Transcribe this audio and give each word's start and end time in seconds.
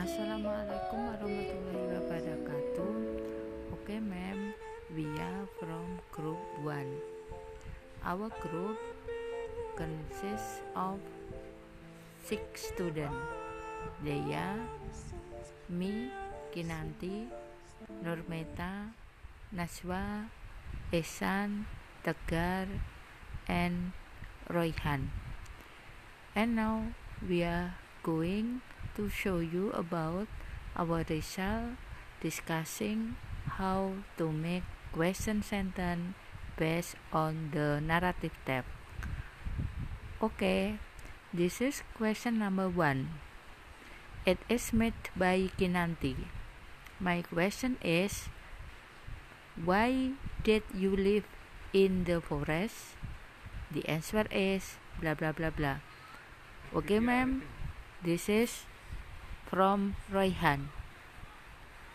Assalamualaikum 0.00 1.12
warahmatullahi 1.12 1.92
wabarakatuh. 1.92 2.92
Okay, 3.68 4.00
ma'am, 4.00 4.56
we 4.96 5.04
are 5.20 5.44
from 5.60 6.00
group 6.08 6.40
1. 6.64 6.72
Our 8.08 8.32
group 8.40 8.80
consists 9.76 10.64
of 10.72 10.96
six 12.16 12.72
students. 12.72 13.12
They 14.00 14.24
are 14.32 14.64
me, 15.68 16.08
Kinanti, 16.48 17.28
Nurmeta, 18.00 18.96
Naswa, 19.52 20.32
Esan, 20.96 21.68
Tegar, 22.00 22.72
and 23.52 23.92
Royhan. 24.48 25.12
And 26.32 26.56
now 26.56 26.96
we 27.20 27.44
are 27.44 27.76
going 28.00 28.64
to 28.96 29.08
show 29.08 29.38
you 29.38 29.70
about 29.72 30.26
our 30.76 31.04
result 31.08 31.76
discussing 32.20 33.16
how 33.58 33.92
to 34.16 34.30
make 34.30 34.62
question 34.92 35.42
sentence 35.42 36.14
based 36.56 36.94
on 37.12 37.50
the 37.52 37.80
narrative 37.80 38.36
tab. 38.44 38.64
Okay, 40.20 40.76
this 41.32 41.60
is 41.64 41.82
question 41.96 42.38
number 42.38 42.68
one. 42.68 43.16
It 44.28 44.36
is 44.52 44.76
made 44.76 45.08
by 45.16 45.48
Kinanti. 45.56 46.28
My 47.00 47.24
question 47.24 47.80
is 47.80 48.28
Why 49.56 50.12
did 50.44 50.62
you 50.76 50.92
live 50.92 51.24
in 51.72 52.04
the 52.04 52.20
forest? 52.20 53.00
The 53.72 53.80
answer 53.88 54.28
is 54.28 54.76
blah 55.00 55.16
blah 55.16 55.32
blah 55.32 55.48
blah. 55.48 55.80
Okay, 56.76 57.00
ma'am. 57.00 57.48
This 58.04 58.28
is 58.28 58.68
from 59.50 59.98
Royhan. 60.06 60.70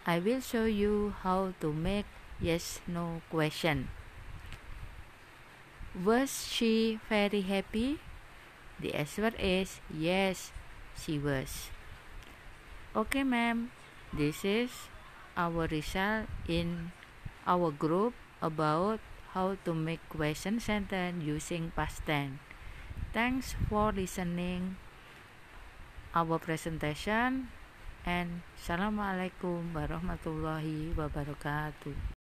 I 0.06 0.20
will 0.20 0.44
show 0.44 0.68
you 0.68 1.16
how 1.24 1.56
to 1.64 1.72
make 1.72 2.06
yes 2.44 2.84
no 2.86 3.24
question. 3.32 3.88
Was 5.96 6.52
she 6.52 7.00
very 7.08 7.42
happy? 7.42 8.04
The 8.84 8.94
answer 8.94 9.32
is 9.40 9.80
yes, 9.88 10.52
she 11.00 11.16
was. 11.18 11.72
Okay, 12.92 13.24
ma'am, 13.24 13.72
this 14.12 14.44
is 14.44 14.92
our 15.40 15.66
result 15.72 16.28
in 16.52 16.92
our 17.48 17.72
group 17.72 18.14
about 18.44 19.00
how 19.32 19.56
to 19.64 19.74
make 19.74 20.04
question 20.12 20.60
sentence 20.60 21.24
using 21.24 21.72
past 21.72 22.04
tense. 22.04 22.40
Thanks 23.16 23.56
for 23.72 23.96
listening 23.96 24.76
our 26.16 26.40
presentation 26.40 27.52
and 28.08 28.40
Assalamualaikum 28.56 29.76
warahmatullahi 29.76 30.96
wabarakatuh 30.96 32.15